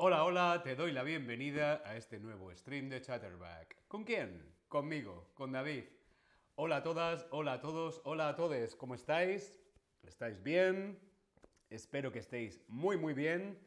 Hola, 0.00 0.22
hola, 0.22 0.60
te 0.62 0.76
doy 0.76 0.92
la 0.92 1.02
bienvenida 1.02 1.82
a 1.84 1.96
este 1.96 2.20
nuevo 2.20 2.54
stream 2.54 2.88
de 2.88 3.00
Chatterback. 3.00 3.84
¿Con 3.88 4.04
quién? 4.04 4.54
Conmigo, 4.68 5.32
con 5.34 5.50
David. 5.50 5.86
Hola 6.54 6.76
a 6.76 6.82
todas, 6.84 7.26
hola 7.32 7.54
a 7.54 7.60
todos, 7.60 8.00
hola 8.04 8.28
a 8.28 8.36
todos, 8.36 8.76
¿cómo 8.76 8.94
estáis? 8.94 9.60
¿Estáis 10.04 10.40
bien? 10.40 11.00
Espero 11.68 12.12
que 12.12 12.20
estéis 12.20 12.62
muy, 12.68 12.96
muy 12.96 13.12
bien. 13.12 13.58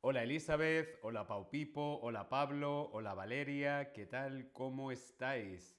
Hola 0.00 0.22
Elizabeth, 0.22 0.98
hola 1.02 1.26
Pau 1.26 1.50
Pipo, 1.50 2.00
hola 2.00 2.30
Pablo, 2.30 2.88
hola 2.94 3.12
Valeria, 3.12 3.92
¿qué 3.92 4.06
tal? 4.06 4.50
¿Cómo 4.52 4.90
estáis? 4.90 5.78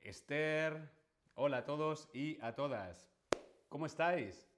Esther, 0.00 0.90
hola 1.34 1.58
a 1.58 1.64
todos 1.66 2.08
y 2.14 2.38
a 2.40 2.54
todas. 2.54 3.10
¿Cómo 3.68 3.84
estáis? 3.84 4.48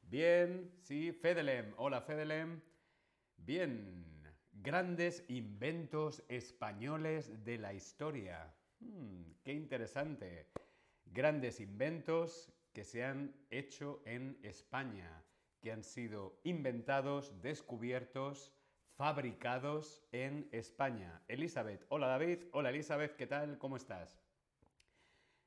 Bien, 0.00 0.72
sí, 0.80 1.12
Fedelem, 1.12 1.74
hola 1.76 2.00
Fedelem. 2.00 2.71
Bien, 3.44 4.04
grandes 4.52 5.24
inventos 5.26 6.22
españoles 6.28 7.44
de 7.44 7.58
la 7.58 7.74
historia. 7.74 8.54
Hmm, 8.78 9.32
qué 9.42 9.52
interesante. 9.52 10.46
Grandes 11.06 11.58
inventos 11.58 12.52
que 12.72 12.84
se 12.84 13.02
han 13.04 13.34
hecho 13.50 14.00
en 14.06 14.38
España, 14.44 15.24
que 15.60 15.72
han 15.72 15.82
sido 15.82 16.38
inventados, 16.44 17.42
descubiertos, 17.42 18.52
fabricados 18.96 20.06
en 20.12 20.48
España. 20.52 21.20
Elizabeth, 21.26 21.84
hola 21.88 22.06
David, 22.06 22.44
hola 22.52 22.70
Elizabeth, 22.70 23.16
¿qué 23.16 23.26
tal? 23.26 23.58
¿Cómo 23.58 23.74
estás? 23.76 24.20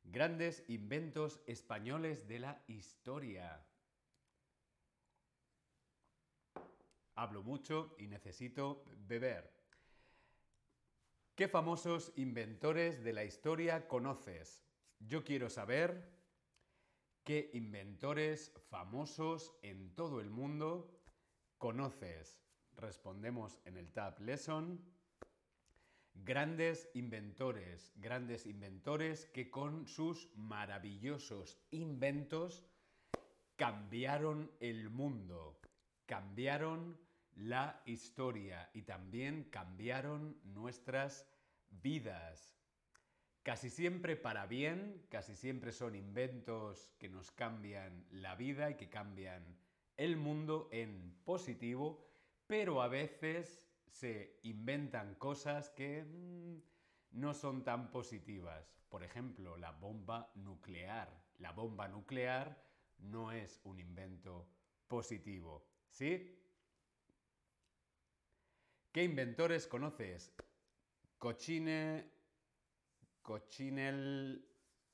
Grandes 0.04 0.66
inventos 0.68 1.42
españoles 1.48 2.28
de 2.28 2.40
la 2.40 2.62
historia. 2.68 3.66
Hablo 7.16 7.44
mucho 7.44 7.96
y 7.98 8.08
necesito 8.08 8.84
beber. 9.08 9.50
¿Qué 11.36 11.48
famosos 11.48 12.14
inventores 12.16 13.04
de 13.04 13.14
la 13.14 13.24
historia 13.24 13.88
conoces? 13.88 14.64
Yo 15.00 15.24
quiero 15.24 15.50
saber 15.50 16.10
qué 17.24 17.50
inventores 17.54 18.54
famosos 18.70 19.54
en 19.62 19.96
todo 19.96 20.22
el 20.22 20.30
mundo 20.30 20.96
conoces. 21.58 22.40
Respondemos 22.76 23.60
en 23.66 23.78
el 23.78 23.92
Tab 23.92 24.20
Lesson. 24.22 24.80
Grandes 26.14 26.90
inventores, 26.94 27.92
grandes 27.96 28.46
inventores 28.46 29.26
que 29.28 29.50
con 29.50 29.88
sus 29.88 30.30
maravillosos 30.36 31.58
inventos 31.72 32.64
cambiaron 33.58 34.52
el 34.60 34.90
mundo, 34.90 35.60
cambiaron 36.06 36.98
la 37.36 37.82
historia 37.86 38.70
y 38.74 38.84
también 38.84 39.46
cambiaron 39.46 40.38
nuestras 40.44 41.28
vidas. 41.70 42.58
Casi 43.44 43.70
siempre 43.70 44.16
para 44.16 44.48
bien, 44.48 45.06
casi 45.10 45.36
siempre 45.36 45.72
son 45.72 45.96
inventos 45.96 46.96
que 46.98 47.10
nos 47.10 47.32
cambian 47.32 48.06
la 48.10 48.36
vida 48.36 48.72
y 48.72 48.76
que 48.76 48.90
cambian 48.90 49.44
el 49.98 50.18
mundo 50.18 50.68
en 50.72 51.16
positivo, 51.24 52.04
pero 52.48 52.82
a 52.82 52.88
veces 52.88 53.62
se 53.88 54.40
inventan 54.44 55.16
cosas 55.16 55.70
que 55.70 56.04
mm, 56.04 57.20
no 57.20 57.34
son 57.34 57.64
tan 57.64 57.92
positivas. 57.92 58.82
Por 58.90 59.04
ejemplo, 59.04 59.58
la 59.58 59.72
bomba 59.72 60.32
nuclear. 60.36 61.10
La 61.38 61.52
bomba 61.52 61.88
nuclear 61.88 62.62
no 62.98 63.32
es 63.32 63.62
un 63.64 63.80
invento 63.80 64.48
positivo. 64.88 65.68
¿Sí? 65.90 66.45
¿Qué 68.96 69.04
inventores 69.04 69.68
conoces? 69.68 70.34
Cochine, 71.18 72.10
Cochinel 73.22 74.48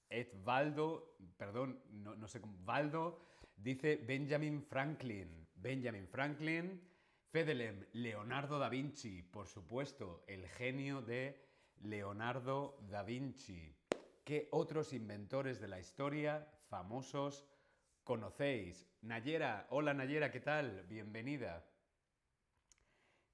et 0.10 0.44
Valdo, 0.44 1.18
perdón, 1.38 1.80
no, 1.92 2.28
sé 2.28 2.42
cómo, 2.42 2.58
Valdo, 2.66 3.22
dice 3.56 3.98
Benjamin 3.98 4.64
Franklin. 4.64 5.48
Benjamin 5.54 6.08
Franklin, 6.08 6.82
Fedelem, 7.30 7.86
Leonardo 7.94 8.58
da 8.58 8.70
Vinci, 8.70 9.22
por 9.22 9.48
supuesto, 9.48 10.24
el 10.26 10.48
genio 10.48 11.04
de 11.04 11.40
Leonardo 11.84 12.80
da 12.90 13.04
Vinci. 13.04 13.78
¿Qué 14.24 14.48
otros 14.50 14.94
inventores 14.94 15.62
de 15.62 15.68
la 15.68 15.80
historia 15.80 16.48
famosos 16.70 17.46
conocéis? 18.04 18.88
Nayera, 19.04 19.68
hola 19.70 19.94
Nayera, 19.94 20.32
¿qué 20.32 20.40
tal? 20.40 20.88
Bienvenida. 20.90 21.71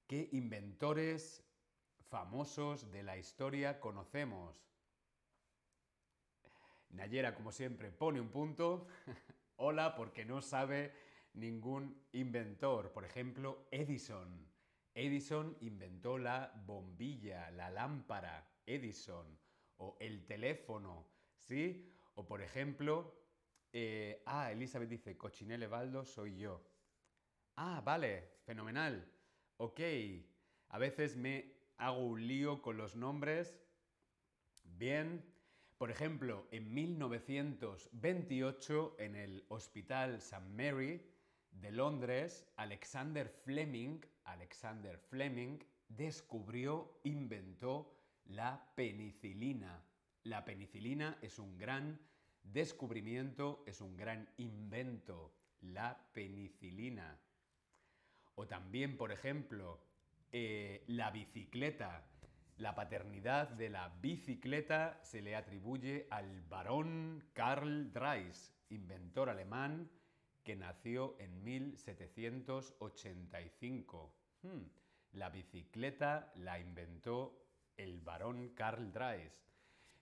¿Qué 0.08 0.30
inventores 0.32 1.44
famosos 2.08 2.90
de 2.90 3.02
la 3.02 3.18
historia 3.18 3.78
conocemos? 3.78 4.56
Nayera, 6.88 7.34
como 7.34 7.52
siempre, 7.52 7.92
pone 7.92 8.18
un 8.18 8.30
punto. 8.30 8.86
Hola, 9.56 9.94
porque 9.96 10.24
no 10.24 10.40
sabe 10.40 10.94
ningún 11.34 12.06
inventor. 12.12 12.90
Por 12.90 13.04
ejemplo, 13.04 13.68
Edison. 13.70 14.48
Edison 14.94 15.58
inventó 15.60 16.16
la 16.16 16.54
bombilla, 16.64 17.50
la 17.50 17.68
lámpara. 17.68 18.50
Edison. 18.64 19.38
O 19.76 19.98
el 20.00 20.24
teléfono. 20.24 21.06
¿Sí? 21.36 21.92
O 22.14 22.26
por 22.26 22.40
ejemplo, 22.40 23.14
eh, 23.74 24.22
ah, 24.24 24.50
Elizabeth 24.50 24.88
dice, 24.88 25.18
Cochinelle 25.18 25.66
Baldo 25.66 26.02
soy 26.06 26.38
yo. 26.38 26.66
Ah, 27.56 27.82
vale, 27.84 28.38
fenomenal. 28.46 29.17
Ok, 29.60 29.80
a 30.68 30.78
veces 30.78 31.16
me 31.16 31.52
hago 31.78 32.06
un 32.06 32.28
lío 32.28 32.62
con 32.62 32.76
los 32.76 32.94
nombres. 32.94 33.58
Bien, 34.62 35.24
por 35.78 35.90
ejemplo, 35.90 36.46
en 36.52 36.72
1928 36.72 38.94
en 39.00 39.16
el 39.16 39.44
Hospital 39.48 40.18
St. 40.18 40.48
Mary 40.50 41.04
de 41.50 41.72
Londres, 41.72 42.46
Alexander 42.54 43.28
Fleming, 43.28 43.98
Alexander 44.22 44.96
Fleming 44.96 45.58
descubrió, 45.88 47.00
inventó 47.02 47.92
la 48.26 48.72
penicilina. 48.76 49.82
La 50.22 50.44
penicilina 50.44 51.18
es 51.20 51.40
un 51.40 51.58
gran 51.58 51.98
descubrimiento, 52.44 53.64
es 53.66 53.80
un 53.80 53.96
gran 53.96 54.28
invento, 54.36 55.34
la 55.62 56.00
penicilina. 56.12 57.18
O 58.38 58.46
también, 58.46 58.96
por 58.96 59.10
ejemplo, 59.10 59.80
eh, 60.30 60.84
la 60.86 61.10
bicicleta. 61.10 62.06
La 62.56 62.76
paternidad 62.76 63.48
de 63.48 63.68
la 63.68 63.88
bicicleta 64.00 65.00
se 65.02 65.20
le 65.22 65.34
atribuye 65.34 66.06
al 66.08 66.42
barón 66.42 67.24
Karl 67.32 67.92
Dreis, 67.92 68.54
inventor 68.68 69.28
alemán 69.28 69.90
que 70.44 70.54
nació 70.54 71.16
en 71.18 71.42
1785. 71.42 74.14
Hmm, 74.42 74.62
la 75.14 75.30
bicicleta 75.30 76.32
la 76.36 76.60
inventó 76.60 77.44
el 77.76 78.00
barón 78.00 78.50
Karl 78.54 78.92
Dreis. 78.92 79.32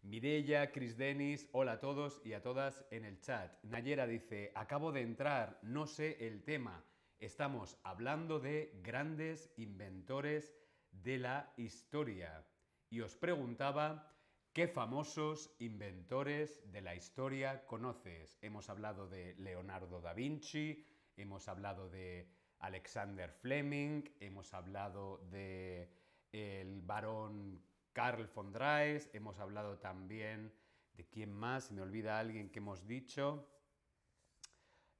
Mirella, 0.02 0.72
Chris 0.72 0.98
Dennis, 0.98 1.48
hola 1.52 1.72
a 1.72 1.80
todos 1.80 2.20
y 2.22 2.34
a 2.34 2.42
todas 2.42 2.84
en 2.90 3.06
el 3.06 3.18
chat. 3.18 3.64
Nayera 3.64 4.06
dice, 4.06 4.52
acabo 4.54 4.92
de 4.92 5.00
entrar, 5.00 5.58
no 5.62 5.86
sé 5.86 6.26
el 6.26 6.44
tema. 6.44 6.84
Estamos 7.18 7.78
hablando 7.82 8.40
de 8.40 8.78
grandes 8.82 9.50
inventores 9.56 10.54
de 10.90 11.16
la 11.16 11.50
historia. 11.56 12.46
Y 12.90 13.00
os 13.00 13.16
preguntaba, 13.16 14.12
¿qué 14.52 14.68
famosos 14.68 15.56
inventores 15.58 16.60
de 16.70 16.82
la 16.82 16.94
historia 16.94 17.64
conoces? 17.66 18.36
Hemos 18.42 18.68
hablado 18.68 19.08
de 19.08 19.34
Leonardo 19.38 20.02
da 20.02 20.12
Vinci, 20.12 20.84
hemos 21.16 21.48
hablado 21.48 21.88
de 21.88 22.28
Alexander 22.58 23.32
Fleming, 23.32 24.02
hemos 24.20 24.52
hablado 24.52 25.26
de 25.30 25.90
el 26.32 26.82
barón 26.82 27.62
Karl 27.94 28.26
von 28.26 28.52
Drais, 28.52 29.08
hemos 29.14 29.38
hablado 29.38 29.78
también 29.78 30.52
de 30.92 31.08
quién 31.08 31.32
más, 31.32 31.72
me 31.72 31.80
olvida 31.80 32.18
alguien 32.18 32.50
que 32.50 32.58
hemos 32.58 32.86
dicho. 32.86 33.48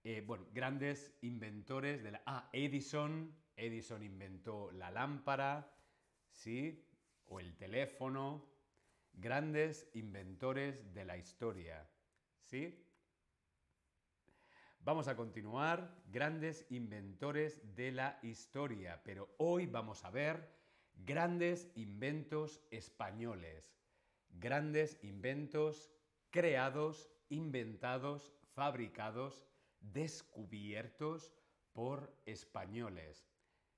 Eh, 0.08 0.22
bueno, 0.24 0.46
grandes 0.54 1.12
inventores 1.22 2.00
de 2.04 2.12
la... 2.12 2.22
Ah, 2.26 2.48
Edison. 2.52 3.34
Edison 3.56 4.04
inventó 4.04 4.70
la 4.70 4.88
lámpara, 4.92 5.76
¿sí? 6.30 6.88
O 7.26 7.40
el 7.40 7.56
teléfono. 7.56 8.48
Grandes 9.14 9.90
inventores 9.94 10.94
de 10.94 11.04
la 11.04 11.16
historia, 11.16 11.90
¿sí? 12.40 12.86
Vamos 14.78 15.08
a 15.08 15.16
continuar. 15.16 16.00
Grandes 16.06 16.64
inventores 16.70 17.74
de 17.74 17.90
la 17.90 18.20
historia. 18.22 19.02
Pero 19.02 19.34
hoy 19.38 19.66
vamos 19.66 20.04
a 20.04 20.10
ver 20.10 20.48
grandes 20.94 21.68
inventos 21.74 22.62
españoles. 22.70 23.76
Grandes 24.30 25.02
inventos 25.02 25.90
creados, 26.30 27.10
inventados, 27.28 28.32
fabricados 28.54 29.44
descubiertos 29.80 31.32
por 31.72 32.14
españoles. 32.26 33.26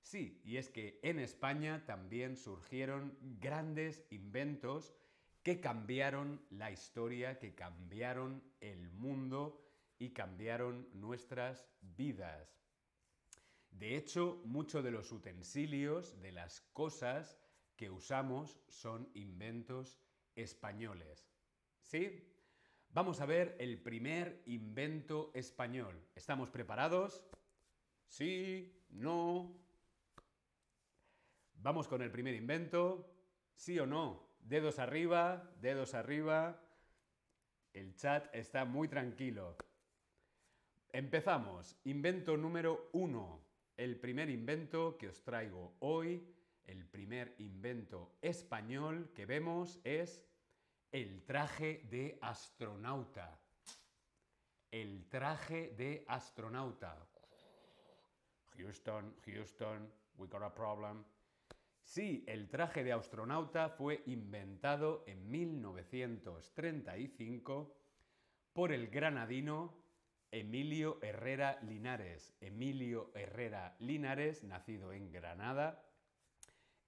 Sí, 0.00 0.41
y 0.45 0.56
es 0.56 0.71
que 0.71 1.00
en 1.03 1.19
España 1.19 1.85
también 1.85 2.37
surgieron 2.37 3.19
grandes 3.41 4.06
inventos 4.11 4.95
que 5.43 5.61
cambiaron 5.61 6.45
la 6.50 6.71
historia, 6.71 7.39
que 7.39 7.55
cambiaron 7.55 8.43
el 8.61 8.91
mundo 8.93 9.61
y 9.99 10.11
cambiaron 10.11 10.89
nuestras 10.93 11.67
vidas. 11.81 12.59
De 13.71 13.97
hecho, 13.97 14.41
muchos 14.45 14.83
de 14.83 14.91
los 14.91 15.12
utensilios, 15.12 16.21
de 16.21 16.33
las 16.33 16.61
cosas 16.73 17.39
que 17.77 17.91
usamos, 17.91 18.59
son 18.69 19.11
inventos 19.15 20.00
españoles. 20.35 21.29
¿Sí? 21.81 22.38
Vamos 22.90 23.20
a 23.20 23.26
ver 23.26 23.55
el 23.61 23.79
primer 23.79 24.43
invento 24.46 25.31
español. 25.35 25.94
¿Estamos 26.14 26.50
preparados? 26.50 27.23
Sí, 28.06 28.82
no. 28.88 29.55
Vamos 31.55 31.87
con 31.87 32.02
el 32.02 32.11
primer 32.11 32.35
invento. 32.35 33.14
¿Sí 33.55 33.79
o 33.79 33.87
no? 33.87 34.26
Dedos 34.40 34.79
arriba, 34.79 35.55
dedos 35.61 35.94
arriba. 35.94 36.61
El 37.75 37.94
chat 37.94 38.35
está 38.35 38.64
muy 38.64 38.88
tranquilo. 38.88 39.56
Empezamos. 40.90 41.76
Invento 41.85 42.37
número 42.37 42.88
uno. 42.93 43.44
El 43.76 44.00
primer 44.00 44.31
invento 44.31 44.96
que 44.96 45.08
os 45.08 45.23
traigo 45.23 45.76
hoy, 45.81 46.26
el 46.64 46.87
primer 46.87 47.35
invento 47.38 48.17
español 48.23 49.12
que 49.14 49.26
vemos 49.26 49.79
es 49.85 50.27
el 50.93 51.25
traje 51.25 51.82
de 51.90 52.17
astronauta. 52.23 53.37
El 54.70 55.08
traje 55.08 55.75
de 55.76 56.05
astronauta. 56.08 56.96
Houston, 58.56 59.17
Houston, 59.25 59.93
we 60.17 60.29
got 60.29 60.43
a 60.43 60.55
problem. 60.55 61.05
Sí, 61.82 62.25
el 62.26 62.49
traje 62.49 62.85
de 62.85 62.93
astronauta 62.93 63.69
fue 63.70 64.02
inventado 64.06 65.05
en 65.06 65.31
1935 65.31 67.75
por 68.52 68.73
el 68.73 68.88
granadino 68.88 69.75
Emilio 70.31 70.99
Herrera 71.02 71.58
Linares. 71.62 72.35
Emilio 72.40 73.11
Herrera 73.14 73.75
Linares, 73.79 74.44
nacido 74.44 74.93
en 74.93 75.11
Granada, 75.11 75.82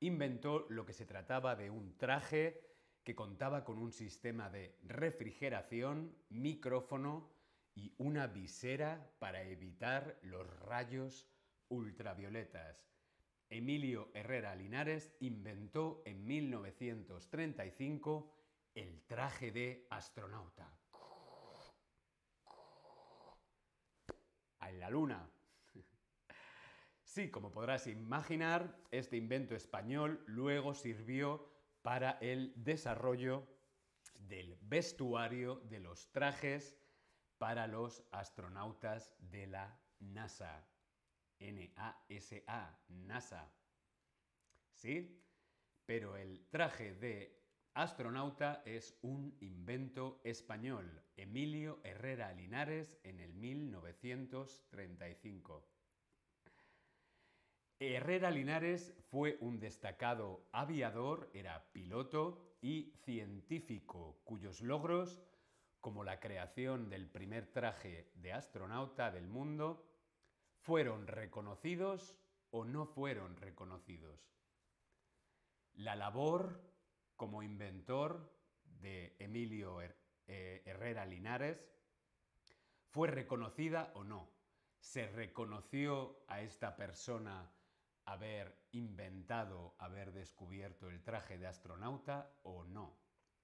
inventó 0.00 0.67
lo 0.69 0.85
que 0.85 0.93
se 0.93 1.06
trataba 1.06 1.56
de 1.56 1.70
un 1.70 1.97
traje 1.97 2.69
que 3.11 3.17
contaba 3.17 3.65
con 3.65 3.79
un 3.79 3.91
sistema 3.91 4.49
de 4.51 4.79
refrigeración, 4.85 6.15
micrófono 6.29 7.29
y 7.75 7.93
una 7.99 8.29
visera 8.29 9.11
para 9.19 9.43
evitar 9.43 10.17
los 10.23 10.47
rayos 10.61 11.29
ultravioletas. 11.71 12.87
Emilio 13.49 14.12
Herrera 14.15 14.55
Linares 14.55 15.12
inventó 15.19 16.05
en 16.07 16.25
1935 16.25 18.33
el 18.77 19.03
traje 19.09 19.51
de 19.51 19.89
astronauta. 19.91 20.73
A 24.61 24.71
la 24.71 24.89
luna. 24.89 25.29
Sí, 27.03 27.29
como 27.29 27.51
podrás 27.51 27.89
imaginar, 27.89 28.79
este 28.93 29.17
invento 29.17 29.57
español 29.57 30.23
luego 30.29 30.75
sirvió 30.75 31.50
para 31.82 32.19
el 32.21 32.53
desarrollo 32.56 33.47
del 34.15 34.59
vestuario 34.61 35.61
de 35.61 35.81
los 35.81 36.11
trajes 36.12 36.77
para 37.38 37.67
los 37.67 38.05
astronautas 38.11 39.15
de 39.19 39.47
la 39.47 39.81
NASA. 39.99 40.67
N-A-S-A, 41.38 42.79
NASA. 42.88 43.50
¿Sí? 44.75 45.25
Pero 45.87 46.17
el 46.17 46.47
traje 46.50 46.93
de 46.94 47.41
astronauta 47.75 48.62
es 48.67 48.99
un 49.03 49.37
invento 49.41 50.21
español, 50.25 51.03
Emilio 51.17 51.81
Herrera 51.83 52.33
Linares 52.33 52.99
en 53.05 53.21
el 53.21 53.35
1935. 53.35 55.67
Herrera 57.82 58.31
Linares 58.31 58.93
fue 59.09 59.38
un 59.41 59.59
destacado 59.59 60.47
aviador, 60.53 61.31
era 61.32 61.73
piloto 61.73 62.59
y 62.61 62.93
científico, 63.05 64.21
cuyos 64.25 64.61
logros, 64.61 65.23
como 65.81 66.05
la 66.05 66.21
creación 66.21 66.91
del 66.91 67.09
primer 67.09 67.47
traje 67.47 68.11
de 68.17 68.35
astronauta 68.35 69.11
del 69.11 69.29
mundo, 69.29 69.88
fueron 70.59 71.06
reconocidos 71.06 72.19
o 72.50 72.67
no 72.67 72.85
fueron 72.85 73.38
reconocidos. 73.38 74.31
La 75.73 75.97
labor 75.97 76.61
como 77.17 77.43
inventor 77.43 78.31
de 78.83 79.17
Emilio 79.19 79.81
eh, 80.26 80.62
Herrera 80.67 81.06
Linares 81.06 81.67
fue 82.91 83.09
reconocida 83.09 83.91
o 83.94 84.05
no. 84.05 84.29
Se 84.81 85.06
reconoció 85.06 86.23
a 86.29 86.43
esta 86.43 86.76
persona 86.76 87.50
haber 88.05 88.56
inventado, 88.73 89.75
haber 89.79 90.12
descubierto 90.12 90.88
el 90.88 91.02
traje 91.02 91.38
de 91.38 91.47
astronauta 91.47 92.32
o 92.43 92.64
no. 92.64 92.99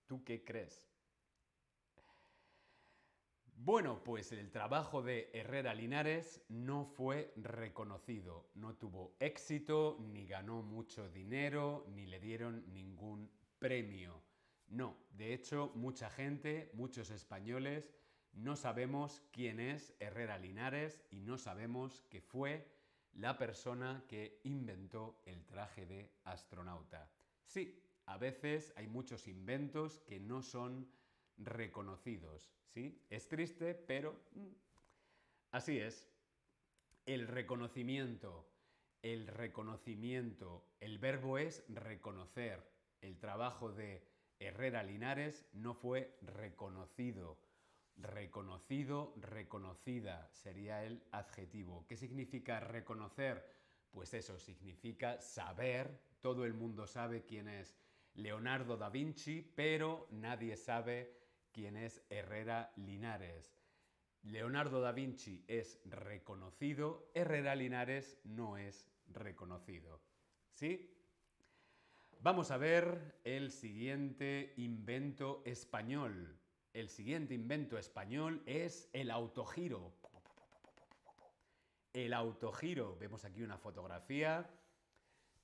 ¿Tú 0.06 0.24
qué 0.24 0.44
crees? 0.44 0.88
Bueno, 3.58 4.04
pues 4.04 4.32
el 4.32 4.50
trabajo 4.50 5.02
de 5.02 5.30
Herrera 5.32 5.74
Linares 5.74 6.44
no 6.48 6.84
fue 6.84 7.32
reconocido, 7.36 8.50
no 8.54 8.76
tuvo 8.76 9.16
éxito, 9.18 9.96
ni 9.98 10.26
ganó 10.26 10.62
mucho 10.62 11.08
dinero, 11.08 11.86
ni 11.88 12.06
le 12.06 12.20
dieron 12.20 12.70
ningún 12.74 13.30
premio. 13.58 14.22
No, 14.68 14.96
de 15.10 15.32
hecho, 15.32 15.72
mucha 15.74 16.10
gente, 16.10 16.70
muchos 16.74 17.10
españoles, 17.10 17.94
no 18.32 18.56
sabemos 18.56 19.22
quién 19.32 19.58
es 19.58 19.94
Herrera 20.00 20.38
Linares 20.38 21.02
y 21.10 21.20
no 21.20 21.38
sabemos 21.38 22.02
que 22.10 22.20
fue 22.20 22.75
la 23.18 23.38
persona 23.38 24.04
que 24.08 24.40
inventó 24.44 25.22
el 25.24 25.44
traje 25.46 25.86
de 25.86 26.10
astronauta. 26.24 27.10
Sí, 27.44 27.82
a 28.06 28.18
veces 28.18 28.72
hay 28.76 28.86
muchos 28.86 29.26
inventos 29.26 30.00
que 30.00 30.20
no 30.20 30.42
son 30.42 30.88
reconocidos, 31.38 32.52
¿sí? 32.68 33.04
Es 33.10 33.28
triste, 33.28 33.74
pero 33.74 34.12
mm, 34.32 34.46
así 35.52 35.78
es. 35.78 36.08
El 37.06 37.26
reconocimiento, 37.26 38.48
el 39.02 39.26
reconocimiento, 39.26 40.66
el 40.80 40.98
verbo 40.98 41.38
es 41.38 41.64
reconocer. 41.68 42.68
El 43.00 43.18
trabajo 43.18 43.72
de 43.72 44.06
Herrera 44.38 44.82
Linares 44.82 45.46
no 45.52 45.74
fue 45.74 46.18
reconocido. 46.22 47.38
Reconocido, 47.96 49.14
reconocida 49.16 50.28
sería 50.32 50.84
el 50.84 51.02
adjetivo. 51.12 51.86
¿Qué 51.88 51.96
significa 51.96 52.60
reconocer? 52.60 53.44
Pues 53.90 54.12
eso 54.12 54.38
significa 54.38 55.20
saber, 55.20 55.98
todo 56.20 56.44
el 56.44 56.52
mundo 56.52 56.86
sabe 56.86 57.24
quién 57.24 57.48
es 57.48 57.74
Leonardo 58.16 58.76
da 58.76 58.88
Vinci, 58.88 59.42
pero 59.42 60.08
nadie 60.10 60.56
sabe 60.56 61.12
quién 61.52 61.76
es 61.76 62.02
Herrera 62.08 62.72
Linares. 62.76 63.60
Leonardo 64.22 64.80
da 64.80 64.92
Vinci 64.92 65.44
es 65.46 65.80
reconocido, 65.84 67.10
Herrera 67.14 67.54
Linares 67.54 68.18
no 68.24 68.56
es 68.56 68.88
reconocido. 69.08 70.00
¿Sí? 70.50 70.92
Vamos 72.20 72.50
a 72.50 72.56
ver 72.56 73.20
el 73.24 73.50
siguiente 73.50 74.54
invento 74.56 75.42
español. 75.44 76.38
El 76.76 76.90
siguiente 76.90 77.32
invento 77.32 77.78
español 77.78 78.42
es 78.44 78.90
el 78.92 79.10
autogiro. 79.10 79.94
El 81.94 82.12
autogiro. 82.12 82.98
Vemos 82.98 83.24
aquí 83.24 83.40
una 83.40 83.56
fotografía 83.56 84.46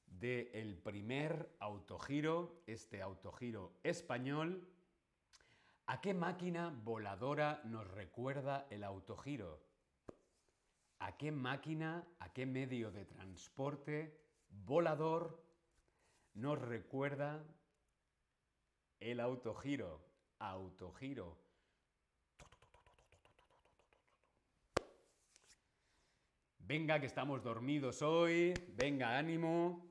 del 0.05 0.77
primer 0.77 1.57
autogiro, 1.59 2.63
este 2.67 3.01
autogiro 3.01 3.73
español. 3.83 4.69
¿A 5.87 6.03
qué 6.03 6.13
máquina 6.13 6.69
voladora 6.85 7.63
nos 7.65 7.87
recuerda 7.87 8.67
el 8.69 8.85
autogiro? 8.85 9.65
¿A 10.99 11.17
qué 11.17 11.33
máquina, 11.33 12.07
a 12.19 12.31
qué 12.35 12.45
medio 12.45 12.91
de 12.91 13.07
transporte 13.07 14.21
volador 14.51 15.43
nos 16.35 16.59
recuerda 16.59 17.43
el 19.01 19.19
autogiro? 19.19 20.12
Autogiro. 20.43 21.39
Venga, 26.59 27.01
que 27.01 27.07
estamos 27.07 27.43
dormidos 27.43 28.03
hoy. 28.03 28.55
Venga, 28.69 29.19
ánimo. 29.19 29.91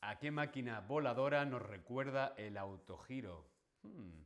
¿A 0.00 0.18
qué 0.18 0.30
máquina 0.30 0.80
voladora 0.80 1.44
nos 1.44 1.62
recuerda 1.62 2.34
el 2.36 2.56
autogiro? 2.56 3.50
Hmm. 3.82 4.22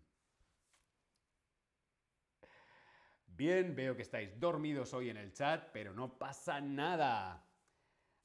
Bien, 3.26 3.74
veo 3.74 3.96
que 3.96 4.02
estáis 4.02 4.38
dormidos 4.38 4.92
hoy 4.92 5.08
en 5.08 5.16
el 5.16 5.32
chat, 5.32 5.70
pero 5.72 5.94
no 5.94 6.18
pasa 6.18 6.60
nada. 6.60 7.49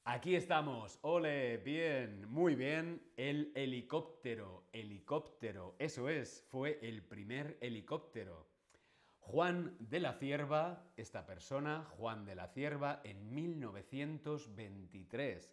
Aquí 0.08 0.36
estamos, 0.36 1.00
ole, 1.02 1.56
bien, 1.56 2.30
muy 2.30 2.54
bien. 2.54 3.02
El 3.16 3.50
helicóptero, 3.56 4.62
helicóptero, 4.72 5.74
eso 5.80 6.08
es, 6.08 6.46
fue 6.48 6.78
el 6.80 7.02
primer 7.02 7.58
helicóptero. 7.60 8.46
Juan 9.18 9.76
de 9.80 9.98
la 9.98 10.12
Cierva, 10.12 10.92
esta 10.96 11.26
persona, 11.26 11.84
Juan 11.96 12.24
de 12.24 12.36
la 12.36 12.46
Cierva, 12.46 13.00
en 13.02 13.34
1923, 13.34 15.52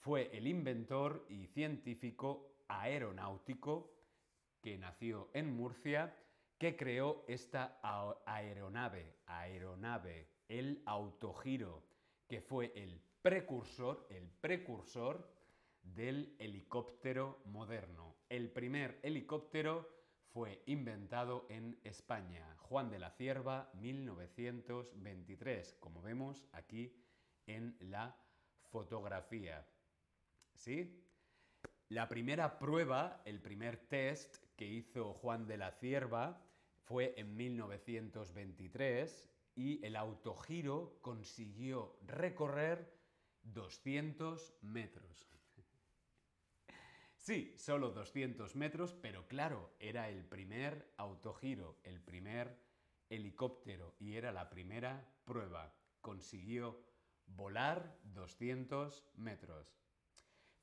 fue 0.00 0.28
el 0.36 0.48
inventor 0.48 1.24
y 1.28 1.46
científico 1.46 2.64
aeronáutico 2.66 3.94
que 4.60 4.76
nació 4.76 5.30
en 5.34 5.54
Murcia, 5.54 6.16
que 6.58 6.76
creó 6.76 7.24
esta 7.28 7.78
aeronave, 8.26 9.14
aeronave, 9.26 10.26
el 10.48 10.82
autogiro, 10.84 11.93
que 12.28 12.40
fue 12.40 12.72
el 12.74 13.00
precursor, 13.22 14.06
el 14.10 14.28
precursor 14.40 15.30
del 15.82 16.34
helicóptero 16.38 17.40
moderno. 17.46 18.14
El 18.28 18.50
primer 18.50 18.98
helicóptero 19.02 19.88
fue 20.32 20.62
inventado 20.66 21.46
en 21.48 21.78
España. 21.84 22.56
Juan 22.58 22.90
de 22.90 22.98
la 22.98 23.10
Cierva, 23.10 23.70
1923, 23.74 25.76
como 25.80 26.02
vemos 26.02 26.46
aquí 26.52 26.92
en 27.46 27.76
la 27.80 28.16
fotografía. 28.70 29.66
¿Sí? 30.54 31.00
La 31.88 32.08
primera 32.08 32.58
prueba, 32.58 33.22
el 33.24 33.40
primer 33.40 33.76
test 33.76 34.36
que 34.56 34.66
hizo 34.66 35.14
Juan 35.14 35.46
de 35.46 35.58
la 35.58 35.70
Cierva 35.72 36.40
fue 36.84 37.14
en 37.16 37.36
1923 37.36 39.33
y 39.54 39.84
el 39.84 39.96
autogiro 39.96 40.98
consiguió 41.00 41.98
recorrer 42.06 42.92
200 43.42 44.54
metros. 44.62 45.28
Sí, 47.24 47.54
solo 47.56 47.90
200 47.90 48.54
metros, 48.54 48.92
pero 48.92 49.26
claro, 49.26 49.74
era 49.78 50.10
el 50.10 50.26
primer 50.26 50.92
autogiro, 50.98 51.78
el 51.82 51.98
primer 52.02 52.60
helicóptero 53.08 53.94
y 53.98 54.16
era 54.16 54.30
la 54.30 54.50
primera 54.50 55.10
prueba. 55.24 55.74
Consiguió 56.02 56.84
volar 57.26 57.98
200 58.02 59.06
metros. 59.14 59.74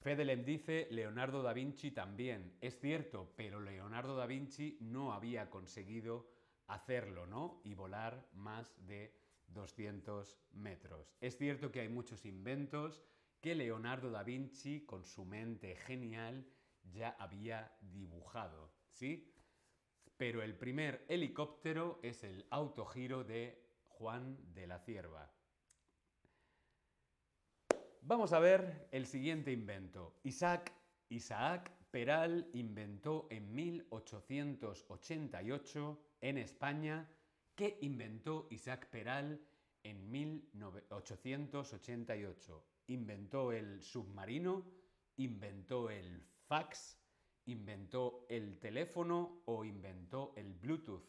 Fedelem 0.02 0.46
dice, 0.46 0.88
Leonardo 0.92 1.42
da 1.42 1.54
Vinci 1.54 1.90
también. 1.90 2.56
Es 2.62 2.80
cierto, 2.80 3.34
pero 3.36 3.60
Leonardo 3.60 4.16
da 4.16 4.28
Vinci 4.28 4.78
no 4.82 5.14
había 5.14 5.50
conseguido 5.50 6.28
hacerlo, 6.74 7.26
¿no? 7.26 7.62
Y 7.64 7.74
volar 7.74 8.28
más 8.34 8.74
de 8.88 9.14
200 9.48 10.40
metros. 10.54 11.14
Es 11.20 11.38
cierto 11.38 11.72
que 11.72 11.82
hay 11.82 11.90
muchos 11.90 12.26
inventos 12.26 13.04
que 13.42 13.56
Leonardo 13.56 14.12
da 14.12 14.24
Vinci, 14.24 14.86
con 14.86 15.06
su 15.06 15.26
mente 15.26 15.76
genial, 15.76 16.46
ya 16.84 17.10
había 17.20 17.76
dibujado, 17.82 18.72
¿sí? 18.92 19.34
Pero 20.18 20.44
el 20.44 20.56
primer 20.56 21.06
helicóptero 21.08 22.00
es 22.04 22.24
el 22.24 22.46
autogiro 22.52 23.24
de 23.24 23.60
Juan 23.88 24.38
de 24.54 24.68
la 24.68 24.80
Cierva. 24.80 25.32
Vamos 28.02 28.34
a 28.34 28.40
ver 28.40 28.88
el 28.92 29.06
siguiente 29.06 29.52
invento. 29.52 30.20
Isaac, 30.24 30.74
Isaac 31.10 31.72
Peral 31.92 32.50
inventó 32.54 33.28
en 33.30 33.54
1888 33.54 36.02
en 36.22 36.38
España 36.38 37.08
¿Qué 37.56 37.78
inventó 37.82 38.48
Isaac 38.50 38.90
Peral 38.90 39.40
en 39.84 40.10
1888? 40.10 42.66
¿Inventó 42.88 43.52
el 43.52 43.84
submarino? 43.84 44.66
¿Inventó 45.18 45.92
el 45.92 46.24
fax? 46.48 46.98
¿Inventó 47.46 48.26
el 48.30 48.58
teléfono 48.58 49.44
o 49.46 49.64
inventó 49.64 50.34
el 50.38 50.52
Bluetooth? 50.54 51.06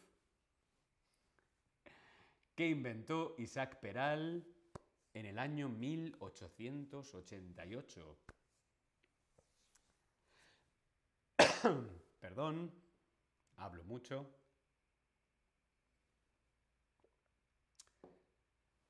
¿Qué 2.55 2.67
inventó 2.67 3.33
Isaac 3.39 3.79
Peral 3.79 4.45
en 5.13 5.25
el 5.25 5.39
año 5.39 5.69
1888? 5.69 8.17
Perdón, 12.19 12.71
hablo 13.57 13.83
mucho. 13.85 14.42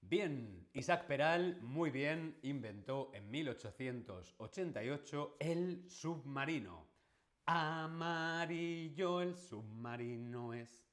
Bien, 0.09 0.67
Isaac 0.73 1.05
Peral, 1.07 1.61
muy 1.61 1.89
bien, 1.89 2.37
inventó 2.43 3.09
en 3.13 3.31
1888 3.31 5.37
el 5.39 5.89
submarino. 5.89 6.85
Amarillo 7.45 9.21
el 9.21 9.33
submarino 9.35 10.53
es, 10.53 10.85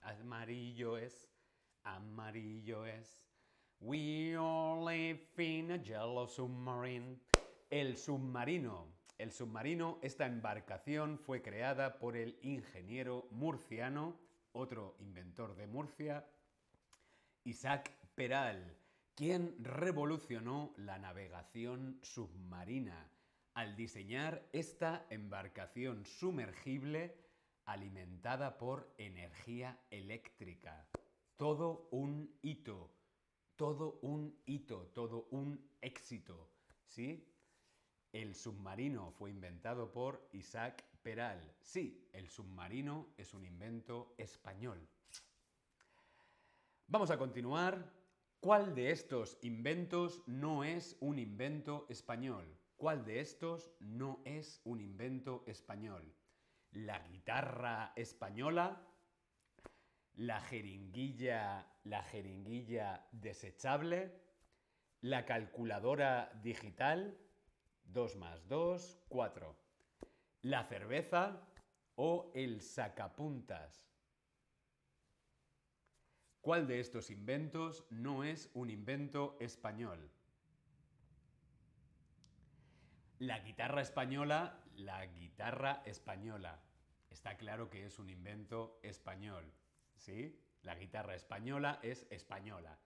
amarillo 0.00 0.96
es, 0.96 1.28
amarillo 1.82 2.86
es. 2.86 3.28
We 3.80 4.36
all 4.36 4.84
live 4.84 5.26
in 5.36 5.72
a 5.72 5.82
yellow 5.82 6.28
submarine. 6.28 7.18
El 7.70 7.98
submarino. 7.98 8.86
El 9.18 9.32
submarino, 9.32 9.98
esta 10.00 10.26
embarcación 10.26 11.18
fue 11.18 11.42
creada 11.42 11.98
por 11.98 12.16
el 12.16 12.38
ingeniero 12.42 13.26
murciano, 13.32 14.16
otro 14.52 14.94
inventor 15.00 15.56
de 15.56 15.66
Murcia, 15.66 16.24
Isaac 17.44 17.90
Peral, 18.14 18.76
quien 19.16 19.56
revolucionó 19.58 20.72
la 20.76 20.98
navegación 20.98 21.98
submarina 22.02 23.10
al 23.54 23.74
diseñar 23.74 24.48
esta 24.52 25.06
embarcación 25.10 26.04
sumergible 26.04 27.16
alimentada 27.64 28.56
por 28.58 28.94
energía 28.98 29.80
eléctrica. 29.90 30.86
Todo 31.36 31.88
un 31.90 32.38
hito, 32.42 32.90
todo 33.56 33.98
un 34.02 34.38
hito, 34.46 34.86
todo 34.94 35.26
un 35.30 35.68
éxito, 35.80 36.50
¿sí? 36.86 37.28
El 38.12 38.36
submarino 38.36 39.10
fue 39.10 39.30
inventado 39.30 39.90
por 39.90 40.28
Isaac 40.32 40.84
Peral. 41.02 41.56
Sí, 41.60 42.08
el 42.12 42.28
submarino 42.28 43.08
es 43.16 43.34
un 43.34 43.44
invento 43.44 44.14
español. 44.18 44.88
Vamos 46.86 47.10
a 47.10 47.18
continuar 47.18 48.03
¿Cuál 48.44 48.74
de 48.74 48.90
estos 48.90 49.38
inventos 49.40 50.22
no 50.26 50.64
es 50.64 50.98
un 51.00 51.18
invento 51.18 51.86
español? 51.88 52.44
¿Cuál 52.76 53.02
de 53.06 53.20
estos 53.20 53.72
no 53.80 54.20
es 54.26 54.60
un 54.64 54.82
invento 54.82 55.44
español? 55.46 56.14
¿La 56.72 56.98
guitarra 57.08 57.94
española? 57.96 58.86
¿La 60.16 60.42
jeringuilla, 60.42 61.66
la 61.84 62.02
jeringuilla 62.02 63.08
desechable? 63.12 64.12
¿La 65.00 65.24
calculadora 65.24 66.30
digital? 66.42 67.16
2 67.84 68.16
más 68.16 68.46
2, 68.46 69.04
4. 69.08 69.56
¿La 70.42 70.64
cerveza 70.64 71.48
o 71.94 72.30
el 72.34 72.60
sacapuntas? 72.60 73.93
¿Cuál 76.44 76.66
de 76.66 76.78
estos 76.78 77.08
inventos 77.08 77.86
no 77.88 78.22
es 78.22 78.50
un 78.52 78.68
invento 78.68 79.38
español? 79.40 80.10
La 83.18 83.38
guitarra 83.38 83.80
española, 83.80 84.62
la 84.76 85.06
guitarra 85.06 85.82
española. 85.86 86.60
Está 87.08 87.38
claro 87.38 87.70
que 87.70 87.86
es 87.86 87.98
un 87.98 88.10
invento 88.10 88.78
español, 88.82 89.50
¿sí? 89.96 90.38
La 90.60 90.74
guitarra 90.74 91.14
española 91.14 91.80
es 91.82 92.06
española. 92.10 92.78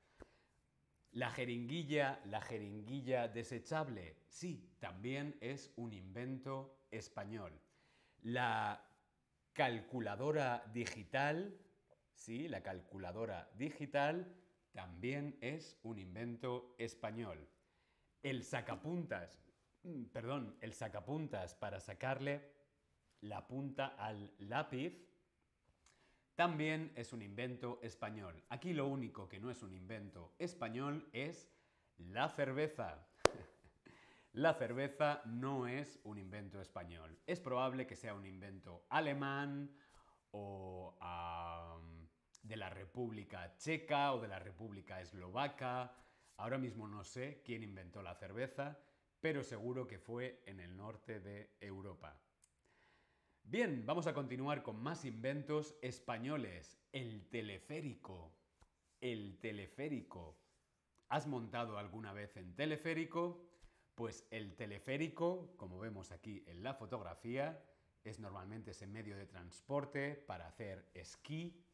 La 1.10 1.32
jeringuilla, 1.32 2.20
la 2.26 2.40
jeringuilla 2.40 3.26
desechable, 3.26 4.20
sí, 4.28 4.70
también 4.78 5.36
es 5.40 5.72
un 5.74 5.92
invento 5.94 6.78
español. 6.92 7.60
La 8.22 8.88
calculadora 9.52 10.62
digital, 10.72 11.58
Sí, 12.18 12.48
la 12.48 12.64
calculadora 12.64 13.48
digital 13.54 14.34
también 14.72 15.38
es 15.40 15.78
un 15.84 16.00
invento 16.00 16.74
español. 16.76 17.48
El 18.24 18.42
sacapuntas, 18.42 19.40
mm, 19.84 20.06
perdón, 20.06 20.56
el 20.60 20.72
sacapuntas 20.74 21.54
para 21.54 21.78
sacarle 21.78 22.42
la 23.20 23.46
punta 23.46 23.94
al 23.96 24.34
lápiz 24.40 25.00
también 26.34 26.92
es 26.96 27.12
un 27.12 27.22
invento 27.22 27.78
español. 27.82 28.44
Aquí 28.48 28.72
lo 28.72 28.88
único 28.88 29.28
que 29.28 29.38
no 29.38 29.48
es 29.50 29.62
un 29.62 29.72
invento 29.72 30.34
español 30.40 31.08
es 31.12 31.48
la 31.98 32.28
cerveza. 32.28 33.08
la 34.32 34.54
cerveza 34.54 35.22
no 35.24 35.68
es 35.68 36.00
un 36.02 36.18
invento 36.18 36.60
español. 36.60 37.16
Es 37.26 37.40
probable 37.40 37.86
que 37.86 37.94
sea 37.94 38.14
un 38.14 38.26
invento 38.26 38.86
alemán 38.88 39.70
o 40.32 40.96
de 42.42 42.56
la 42.56 42.70
República 42.70 43.56
Checa 43.56 44.12
o 44.12 44.20
de 44.20 44.28
la 44.28 44.38
República 44.38 45.00
Eslovaca. 45.00 45.94
Ahora 46.36 46.58
mismo 46.58 46.88
no 46.88 47.04
sé 47.04 47.42
quién 47.44 47.62
inventó 47.62 48.02
la 48.02 48.14
cerveza, 48.14 48.78
pero 49.20 49.42
seguro 49.42 49.86
que 49.86 49.98
fue 49.98 50.42
en 50.46 50.60
el 50.60 50.76
norte 50.76 51.20
de 51.20 51.56
Europa. 51.60 52.20
Bien, 53.42 53.86
vamos 53.86 54.06
a 54.06 54.12
continuar 54.12 54.62
con 54.62 54.82
más 54.82 55.04
inventos 55.04 55.74
españoles. 55.80 56.78
El 56.92 57.28
teleférico. 57.30 58.34
El 59.00 59.38
teleférico. 59.40 60.38
¿Has 61.08 61.26
montado 61.26 61.78
alguna 61.78 62.12
vez 62.12 62.36
en 62.36 62.54
teleférico? 62.54 63.48
Pues 63.94 64.26
el 64.30 64.54
teleférico, 64.54 65.54
como 65.56 65.78
vemos 65.78 66.12
aquí 66.12 66.44
en 66.46 66.62
la 66.62 66.74
fotografía, 66.74 67.64
es 68.04 68.20
normalmente 68.20 68.72
ese 68.72 68.86
medio 68.86 69.16
de 69.16 69.26
transporte 69.26 70.14
para 70.14 70.46
hacer 70.46 70.90
esquí. 70.94 71.64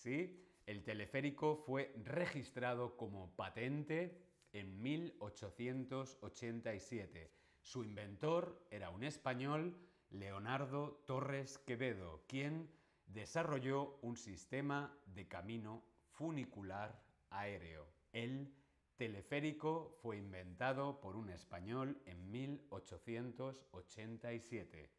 ¿Sí? 0.00 0.42
El 0.66 0.82
teleférico 0.82 1.54
fue 1.56 1.94
registrado 2.04 2.96
como 2.96 3.30
patente 3.36 4.20
en 4.52 4.82
1887. 4.82 7.30
Su 7.60 7.84
inventor 7.84 8.66
era 8.70 8.90
un 8.90 9.04
español, 9.04 9.78
Leonardo 10.10 11.04
Torres 11.06 11.58
Quevedo, 11.58 12.24
quien 12.26 12.68
desarrolló 13.06 14.00
un 14.02 14.16
sistema 14.16 14.92
de 15.06 15.28
camino 15.28 15.84
funicular 16.12 17.00
aéreo. 17.30 17.86
El 18.12 18.52
teleférico 18.96 19.96
fue 20.02 20.16
inventado 20.16 21.00
por 21.00 21.14
un 21.16 21.30
español 21.30 22.00
en 22.06 22.28
1887. 22.30 24.90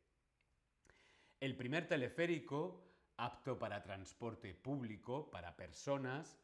El 1.40 1.56
primer 1.56 1.88
teleférico 1.88 2.91
apto 3.22 3.60
para 3.60 3.84
transporte 3.84 4.56
público 4.56 5.30
para 5.30 5.56
personas 5.56 6.40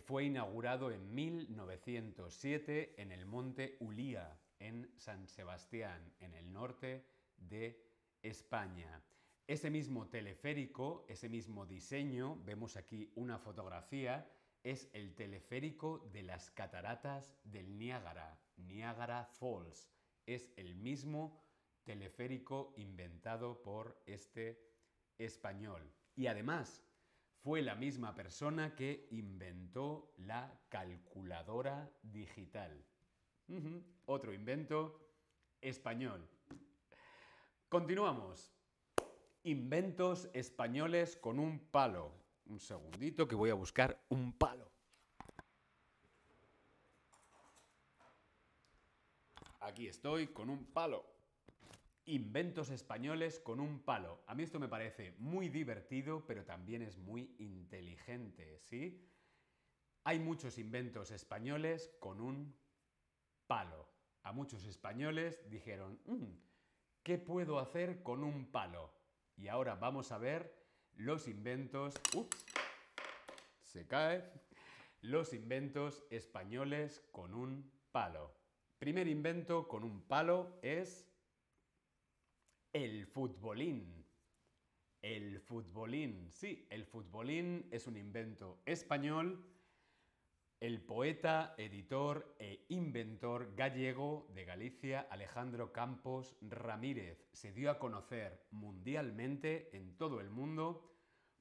fue 0.00 0.24
inaugurado 0.24 0.92
en 0.92 1.12
1907 1.12 2.94
en 2.96 3.10
el 3.10 3.26
monte 3.26 3.76
Ulía, 3.80 4.38
en 4.60 4.88
San 4.96 5.26
Sebastián, 5.26 6.14
en 6.20 6.34
el 6.34 6.52
norte 6.52 7.04
de 7.36 7.84
España. 8.22 9.02
Ese 9.48 9.68
mismo 9.68 10.06
teleférico, 10.06 11.04
ese 11.08 11.28
mismo 11.28 11.66
diseño, 11.66 12.40
vemos 12.44 12.76
aquí 12.76 13.12
una 13.16 13.40
fotografía, 13.40 14.30
es 14.62 14.88
el 14.92 15.16
teleférico 15.16 16.08
de 16.12 16.22
las 16.22 16.50
cataratas 16.52 17.34
del 17.42 17.76
Niágara, 17.76 18.40
Niagara 18.56 19.24
Falls. 19.24 19.90
Es 20.24 20.52
el 20.56 20.76
mismo 20.76 21.42
teleférico 21.82 22.74
inventado 22.76 23.60
por 23.60 24.00
este 24.06 24.62
español. 25.18 25.82
Y 26.16 26.26
además, 26.26 26.82
fue 27.42 27.62
la 27.62 27.74
misma 27.74 28.14
persona 28.14 28.76
que 28.76 29.08
inventó 29.10 30.12
la 30.18 30.60
calculadora 30.68 31.90
digital. 32.02 32.84
Otro 34.06 34.32
invento 34.32 35.00
español. 35.60 36.28
Continuamos. 37.68 38.52
Inventos 39.44 40.28
españoles 40.34 41.16
con 41.16 41.38
un 41.38 41.58
palo. 41.58 42.12
Un 42.46 42.60
segundito 42.60 43.26
que 43.26 43.34
voy 43.34 43.50
a 43.50 43.54
buscar 43.54 44.00
un 44.08 44.32
palo. 44.32 44.70
Aquí 49.60 49.88
estoy 49.88 50.28
con 50.28 50.50
un 50.50 50.64
palo. 50.66 51.04
Inventos 52.04 52.70
españoles 52.70 53.38
con 53.38 53.60
un 53.60 53.84
palo. 53.84 54.22
A 54.26 54.34
mí 54.34 54.42
esto 54.42 54.58
me 54.58 54.68
parece 54.68 55.14
muy 55.18 55.48
divertido, 55.48 56.26
pero 56.26 56.44
también 56.44 56.82
es 56.82 56.98
muy 56.98 57.34
inteligente, 57.38 58.58
¿sí? 58.60 59.08
Hay 60.04 60.18
muchos 60.18 60.58
inventos 60.58 61.12
españoles 61.12 61.94
con 62.00 62.20
un 62.20 62.56
palo. 63.46 63.88
A 64.24 64.32
muchos 64.32 64.64
españoles 64.64 65.48
dijeron, 65.48 66.00
mm, 66.06 66.24
¿qué 67.04 67.18
puedo 67.18 67.60
hacer 67.60 68.02
con 68.02 68.24
un 68.24 68.50
palo? 68.50 68.92
Y 69.36 69.48
ahora 69.48 69.76
vamos 69.76 70.10
a 70.10 70.18
ver 70.18 70.54
los 70.94 71.28
inventos... 71.28 71.94
Se 73.62 73.86
cae. 73.86 74.24
Los 75.00 75.32
inventos 75.32 76.04
españoles 76.10 77.00
con 77.10 77.34
un 77.34 77.72
palo. 77.90 78.34
Primer 78.78 79.06
invento 79.08 79.68
con 79.68 79.84
un 79.84 80.02
palo 80.02 80.58
es 80.62 81.11
el 82.72 83.06
futbolín. 83.06 84.02
El 85.02 85.40
futbolín, 85.40 86.30
sí, 86.32 86.66
el 86.70 86.86
futbolín 86.86 87.68
es 87.70 87.86
un 87.86 87.96
invento 87.96 88.62
español. 88.64 89.44
El 90.60 90.80
poeta, 90.80 91.54
editor 91.58 92.36
e 92.38 92.64
inventor 92.68 93.54
gallego 93.56 94.28
de 94.32 94.44
Galicia, 94.44 95.00
Alejandro 95.10 95.72
Campos 95.72 96.36
Ramírez, 96.40 97.28
se 97.32 97.52
dio 97.52 97.70
a 97.70 97.78
conocer 97.80 98.46
mundialmente 98.52 99.76
en 99.76 99.96
todo 99.96 100.20
el 100.20 100.30
mundo 100.30 100.88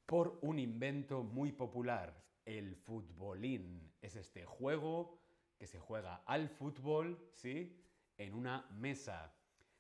por 0.08 0.40
un 0.42 0.58
invento 0.58 1.24
muy 1.24 1.52
popular, 1.52 2.26
el 2.46 2.76
futbolín. 2.76 3.94
Es 4.02 4.16
este 4.16 4.44
juego 4.44 5.22
que 5.60 5.68
se 5.68 5.80
juega 5.80 6.24
al 6.26 6.50
fútbol, 6.50 7.30
¿sí? 7.36 7.80
En 8.18 8.34
una 8.34 8.68
mesa. 8.72 9.34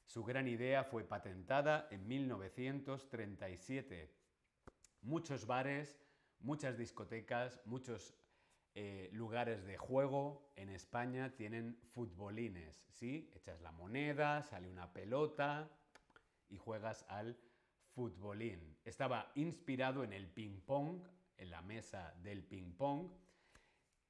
Su 0.05 0.23
gran 0.23 0.47
idea 0.47 0.83
fue 0.83 1.03
patentada 1.03 1.87
en 1.91 2.07
1937. 2.07 4.09
Muchos 5.01 5.45
bares, 5.45 5.99
muchas 6.39 6.77
discotecas, 6.77 7.61
muchos 7.65 8.15
eh, 8.73 9.09
lugares 9.11 9.65
de 9.65 9.77
juego 9.77 10.53
en 10.55 10.69
España 10.69 11.35
tienen 11.35 11.77
futbolines, 11.91 12.87
¿sí? 12.91 13.29
Echas 13.35 13.59
la 13.61 13.71
moneda, 13.71 14.43
sale 14.43 14.69
una 14.69 14.93
pelota 14.93 15.69
y 16.47 16.57
juegas 16.57 17.05
al 17.09 17.37
futbolín. 17.93 18.77
Estaba 18.85 19.31
inspirado 19.35 20.03
en 20.03 20.13
el 20.13 20.27
ping-pong, 20.27 21.01
en 21.37 21.51
la 21.51 21.61
mesa 21.61 22.13
del 22.23 22.43
ping-pong. 22.43 23.11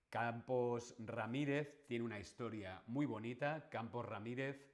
Campos 0.10 0.96
Ramírez 1.00 1.86
tiene 1.88 2.06
una 2.06 2.20
historia 2.20 2.84
muy 2.86 3.06
bonita. 3.06 3.68
Campos 3.70 4.06
Ramírez 4.06 4.71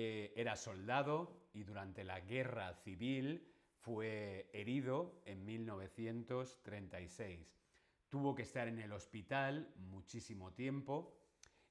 eh, 0.00 0.32
era 0.36 0.54
soldado 0.54 1.48
y 1.52 1.64
durante 1.64 2.04
la 2.04 2.20
guerra 2.20 2.72
civil 2.72 3.52
fue 3.80 4.48
herido 4.52 5.20
en 5.24 5.44
1936. 5.44 7.60
Tuvo 8.08 8.36
que 8.36 8.42
estar 8.42 8.68
en 8.68 8.78
el 8.78 8.92
hospital 8.92 9.74
muchísimo 9.74 10.52
tiempo 10.52 11.18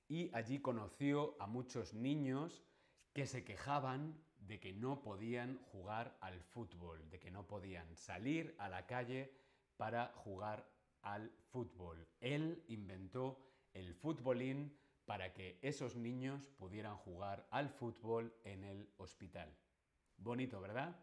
y 0.09 0.29
allí 0.35 0.59
conoció 0.59 1.37
a 1.39 1.47
muchos 1.47 1.93
niños 1.93 2.65
que 3.13 3.25
se 3.25 3.45
quejaban 3.45 4.21
de 4.39 4.59
que 4.59 4.73
no 4.73 5.01
podían 5.01 5.59
jugar 5.71 6.17
al 6.19 6.41
fútbol, 6.41 7.09
de 7.09 7.21
que 7.21 7.31
no 7.31 7.47
podían 7.47 7.95
salir 7.95 8.55
a 8.57 8.67
la 8.67 8.85
calle 8.87 9.31
para 9.77 10.07
jugar 10.17 10.69
al 11.01 11.31
fútbol. 11.49 12.05
Él 12.19 12.61
inventó 12.67 13.39
el 13.71 13.93
futbolín 13.93 14.77
para 15.07 15.33
que 15.33 15.57
esos 15.61 15.95
niños 15.95 16.49
pudieran 16.57 16.97
jugar 16.97 17.47
al 17.49 17.69
fútbol 17.69 18.35
en 18.43 18.65
el 18.65 18.91
hospital. 18.97 19.57
Bonito, 20.17 20.59
¿verdad? 20.59 20.99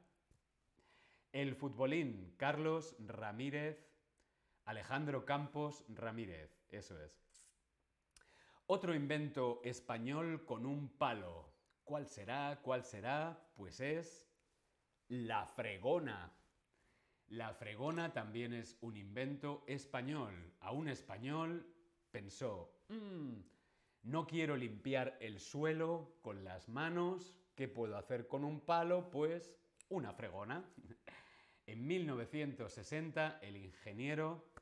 El 1.32 1.54
futbolín 1.54 2.34
Carlos 2.36 2.94
Ramírez, 2.98 3.90
Alejandro 4.66 5.24
Campos 5.24 5.84
Ramírez, 5.88 6.62
eso 6.68 7.02
es. 7.02 7.48
Otro 8.66 8.94
invento 8.94 9.62
español 9.64 10.44
con 10.44 10.66
un 10.66 10.90
palo. 10.98 11.50
¿Cuál 11.82 12.06
será? 12.06 12.60
¿Cuál 12.62 12.84
será? 12.84 13.50
Pues 13.56 13.80
es 13.80 14.30
la 15.08 15.46
fregona. 15.46 16.30
La 17.28 17.54
fregona 17.54 18.12
también 18.12 18.52
es 18.52 18.76
un 18.82 18.98
invento 18.98 19.64
español. 19.66 20.52
A 20.60 20.72
un 20.72 20.88
español 20.88 21.66
pensó, 22.10 22.84
mmm, 22.88 23.53
no 24.04 24.26
quiero 24.26 24.56
limpiar 24.56 25.16
el 25.20 25.40
suelo 25.40 26.18
con 26.22 26.44
las 26.44 26.68
manos. 26.68 27.40
¿Qué 27.54 27.68
puedo 27.68 27.96
hacer 27.96 28.28
con 28.28 28.44
un 28.44 28.60
palo? 28.60 29.10
Pues 29.10 29.56
una 29.88 30.12
fregona. 30.12 30.64
En 31.66 31.86
1960, 31.86 33.38
el 33.40 33.56
ingeniero 33.56 34.52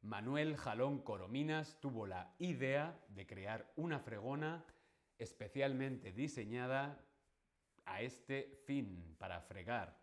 Manuel 0.00 0.56
Jalón 0.56 1.02
Corominas 1.02 1.78
tuvo 1.78 2.06
la 2.06 2.34
idea 2.38 2.98
de 3.08 3.26
crear 3.26 3.70
una 3.76 4.00
fregona 4.00 4.64
especialmente 5.18 6.10
diseñada 6.10 7.04
a 7.84 8.00
este 8.00 8.62
fin, 8.64 9.14
para 9.18 9.42
fregar, 9.42 10.00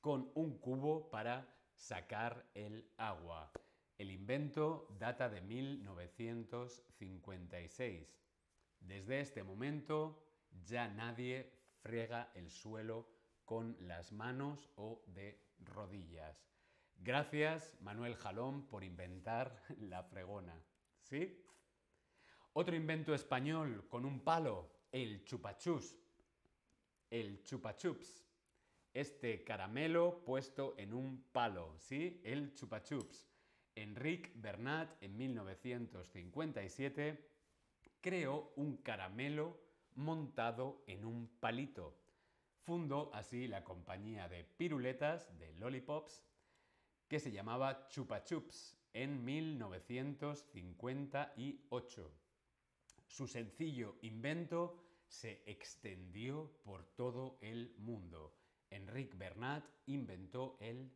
con 0.00 0.32
un 0.34 0.58
cubo 0.58 1.08
para 1.10 1.46
sacar 1.76 2.44
el 2.54 2.90
agua. 2.96 3.52
El 3.98 4.10
invento 4.10 4.88
data 4.98 5.28
de 5.28 5.40
1956. 5.40 8.18
Desde 8.80 9.20
este 9.20 9.42
momento 9.42 10.24
ya 10.64 10.88
nadie 10.88 11.52
frega 11.80 12.30
el 12.34 12.50
suelo 12.50 13.08
con 13.44 13.76
las 13.80 14.12
manos 14.12 14.70
o 14.76 15.04
de 15.06 15.42
rodillas. 15.58 16.48
Gracias, 16.96 17.76
Manuel 17.80 18.16
Jalón, 18.16 18.66
por 18.68 18.84
inventar 18.84 19.62
la 19.80 20.02
fregona. 20.02 20.62
¿Sí? 21.00 21.42
Otro 22.54 22.76
invento 22.76 23.14
español 23.14 23.88
con 23.88 24.04
un 24.04 24.20
palo, 24.20 24.70
el 24.92 25.24
chupachus, 25.24 25.96
el 27.10 27.42
chupachups. 27.42 28.24
Este 28.92 29.42
caramelo 29.42 30.22
puesto 30.24 30.74
en 30.76 30.92
un 30.92 31.24
palo, 31.32 31.74
¿sí? 31.78 32.20
El 32.22 32.54
chupachups. 32.54 33.31
Enrique 33.74 34.30
Bernat 34.34 35.02
en 35.02 35.16
1957 35.16 37.28
creó 38.00 38.52
un 38.56 38.76
caramelo 38.78 39.60
montado 39.94 40.82
en 40.86 41.04
un 41.04 41.28
palito. 41.40 41.98
Fundó 42.64 43.12
así 43.14 43.46
la 43.48 43.64
compañía 43.64 44.28
de 44.28 44.44
piruletas, 44.44 45.36
de 45.38 45.52
lollipops, 45.54 46.22
que 47.08 47.18
se 47.18 47.32
llamaba 47.32 47.88
Chupa 47.88 48.22
Chups 48.24 48.78
en 48.92 49.24
1958. 49.24 52.12
Su 53.06 53.26
sencillo 53.26 53.96
invento 54.02 54.84
se 55.06 55.42
extendió 55.46 56.52
por 56.62 56.84
todo 56.94 57.38
el 57.40 57.74
mundo. 57.78 58.36
Enrique 58.70 59.16
Bernat 59.16 59.64
inventó 59.86 60.58
el 60.60 60.92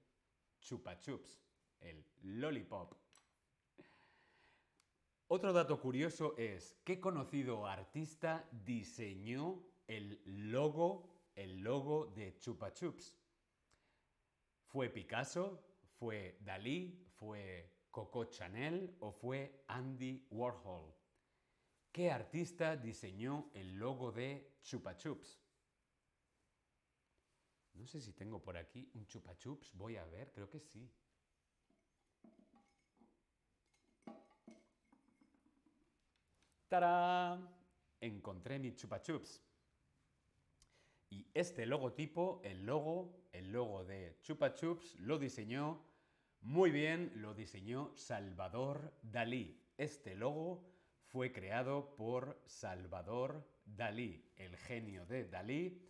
Chupa 0.60 1.00
Chups, 1.00 1.45
el 1.80 2.04
lollipop. 2.22 2.94
Otro 5.28 5.52
dato 5.52 5.80
curioso 5.80 6.36
es, 6.36 6.76
¿qué 6.84 7.00
conocido 7.00 7.66
artista 7.66 8.48
diseñó 8.64 9.60
el 9.88 10.20
logo, 10.24 11.08
el 11.34 11.58
logo 11.58 12.06
de 12.14 12.38
Chupa 12.38 12.72
Chups? 12.72 13.16
¿Fue 14.66 14.88
Picasso? 14.88 15.64
¿Fue 15.98 16.38
Dalí? 16.42 17.06
¿Fue 17.16 17.72
Coco 17.90 18.26
Chanel? 18.26 18.96
¿O 19.00 19.10
fue 19.10 19.64
Andy 19.66 20.26
Warhol? 20.30 20.94
¿Qué 21.90 22.10
artista 22.10 22.76
diseñó 22.76 23.50
el 23.54 23.76
logo 23.78 24.12
de 24.12 24.58
Chupa 24.62 24.96
Chups? 24.96 25.40
No 27.74 27.86
sé 27.86 28.00
si 28.00 28.12
tengo 28.12 28.40
por 28.40 28.56
aquí 28.56 28.88
un 28.94 29.06
Chupa 29.06 29.36
Chups. 29.36 29.72
Voy 29.74 29.96
a 29.96 30.04
ver, 30.04 30.30
creo 30.32 30.48
que 30.48 30.60
sí. 30.60 30.88
¡Tarán! 36.68 37.48
Encontré 38.00 38.58
mi 38.58 38.74
Chupa 38.74 39.00
Chups. 39.00 39.40
Y 41.10 41.24
este 41.32 41.64
logotipo, 41.64 42.40
el 42.42 42.66
logo, 42.66 43.28
el 43.32 43.52
logo 43.52 43.84
de 43.84 44.18
Chupa 44.22 44.52
Chups, 44.52 44.98
lo 44.98 45.16
diseñó 45.18 45.80
muy 46.40 46.72
bien, 46.72 47.12
lo 47.16 47.34
diseñó 47.34 47.92
Salvador 47.94 48.92
Dalí. 49.02 49.62
Este 49.78 50.16
logo 50.16 50.68
fue 51.04 51.30
creado 51.32 51.94
por 51.94 52.42
Salvador 52.46 53.48
Dalí, 53.64 54.32
el 54.36 54.56
genio 54.56 55.06
de 55.06 55.26
Dalí. 55.26 55.80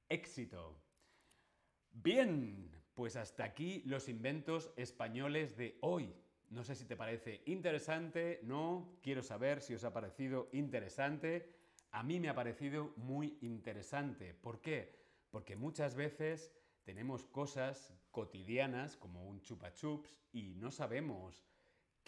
éxito. 0.07 0.81
Bien, 1.91 2.71
pues 2.93 3.17
hasta 3.17 3.43
aquí 3.43 3.83
los 3.85 4.07
inventos 4.07 4.71
españoles 4.77 5.57
de 5.57 5.77
hoy. 5.81 6.15
No 6.49 6.63
sé 6.63 6.73
si 6.73 6.85
te 6.85 6.95
parece 6.95 7.41
interesante, 7.45 8.39
no, 8.43 8.97
quiero 9.01 9.21
saber 9.21 9.61
si 9.61 9.73
os 9.73 9.83
ha 9.83 9.91
parecido 9.91 10.47
interesante. 10.53 11.53
A 11.91 12.01
mí 12.01 12.21
me 12.21 12.29
ha 12.29 12.35
parecido 12.35 12.93
muy 12.95 13.37
interesante. 13.41 14.33
¿Por 14.33 14.61
qué? 14.61 14.95
Porque 15.31 15.57
muchas 15.57 15.95
veces 15.95 16.53
tenemos 16.85 17.25
cosas 17.25 17.93
cotidianas 18.11 18.95
como 18.95 19.27
un 19.27 19.41
chupa 19.41 19.73
chups 19.73 20.17
y 20.31 20.55
no 20.55 20.71
sabemos 20.71 21.43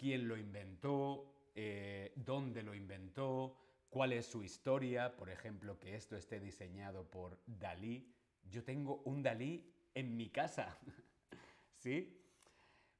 quién 0.00 0.26
lo 0.26 0.38
inventó, 0.38 1.50
eh, 1.54 2.14
dónde 2.16 2.62
lo 2.62 2.74
inventó, 2.74 3.54
cuál 3.90 4.14
es 4.14 4.24
su 4.24 4.42
historia, 4.42 5.14
por 5.14 5.28
ejemplo, 5.28 5.78
que 5.78 5.94
esto 5.94 6.16
esté 6.16 6.40
diseñado 6.40 7.10
por 7.10 7.38
Dalí. 7.44 8.10
Yo 8.44 8.64
tengo 8.64 9.02
un 9.04 9.22
Dalí 9.22 9.70
en 9.92 10.16
mi 10.16 10.30
casa, 10.30 10.78
¿sí? 11.76 12.18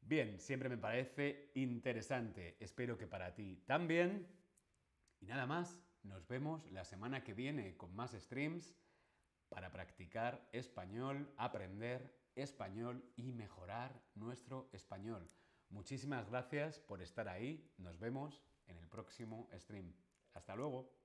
Bien, 0.02 0.38
siempre 0.38 0.68
me 0.68 0.76
parece 0.76 1.52
interesante. 1.54 2.58
Espero 2.60 2.98
que 2.98 3.06
para 3.06 3.34
ti 3.34 3.62
también. 3.66 4.26
Y 5.20 5.26
nada 5.26 5.46
más, 5.46 5.82
nos 6.02 6.28
vemos 6.28 6.70
la 6.70 6.84
semana 6.84 7.24
que 7.24 7.32
viene 7.32 7.78
con 7.78 7.96
más 7.96 8.12
streams 8.12 8.74
para 9.48 9.72
practicar 9.72 10.46
español, 10.52 11.32
aprender 11.38 12.14
español 12.34 13.02
y 13.16 13.32
mejorar 13.32 14.02
nuestro 14.14 14.68
español. 14.74 15.30
Muchísimas 15.70 16.28
gracias 16.28 16.80
por 16.80 17.00
estar 17.00 17.28
ahí. 17.28 17.72
Nos 17.78 17.98
vemos 18.00 18.42
en 18.66 18.76
el 18.76 18.88
próximo 18.88 19.48
stream. 19.54 19.94
Hasta 20.35 20.56
luego. 20.56 20.99